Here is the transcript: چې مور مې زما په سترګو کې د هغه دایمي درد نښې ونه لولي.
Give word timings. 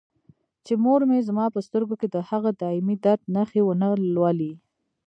چې 0.65 0.73
مور 0.83 1.01
مې 1.09 1.19
زما 1.27 1.45
په 1.55 1.59
سترګو 1.67 1.95
کې 2.01 2.07
د 2.11 2.17
هغه 2.29 2.49
دایمي 2.61 2.95
درد 3.05 3.21
نښې 3.35 3.61
ونه 3.65 3.87
لولي. 4.15 4.53